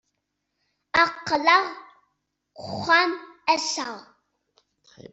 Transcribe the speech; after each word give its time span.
Aql-aɣ 1.03 1.63
deg 1.75 2.57
uxxam 2.61 3.11
ass-a. 3.55 3.89